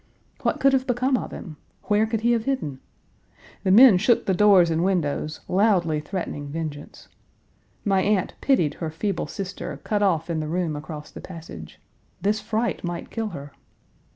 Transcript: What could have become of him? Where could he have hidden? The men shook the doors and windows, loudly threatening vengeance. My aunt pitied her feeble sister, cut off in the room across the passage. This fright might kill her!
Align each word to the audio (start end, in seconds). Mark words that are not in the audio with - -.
What 0.41 0.59
could 0.59 0.73
have 0.73 0.87
become 0.87 1.15
of 1.15 1.29
him? 1.29 1.57
Where 1.83 2.07
could 2.07 2.21
he 2.21 2.31
have 2.31 2.45
hidden? 2.45 2.79
The 3.63 3.69
men 3.69 3.99
shook 3.99 4.25
the 4.25 4.33
doors 4.33 4.71
and 4.71 4.83
windows, 4.83 5.41
loudly 5.47 5.99
threatening 5.99 6.47
vengeance. 6.47 7.07
My 7.85 8.01
aunt 8.01 8.33
pitied 8.41 8.73
her 8.73 8.89
feeble 8.89 9.27
sister, 9.27 9.79
cut 9.83 10.01
off 10.01 10.27
in 10.27 10.39
the 10.39 10.47
room 10.47 10.75
across 10.75 11.11
the 11.11 11.21
passage. 11.21 11.79
This 12.19 12.41
fright 12.41 12.83
might 12.83 13.11
kill 13.11 13.27
her! 13.27 13.51